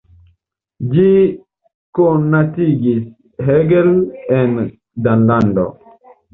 [0.93, 1.03] Ĝi
[1.99, 3.05] konatigis
[3.51, 3.95] Hegel
[4.41, 4.59] en
[5.07, 5.71] Danlando.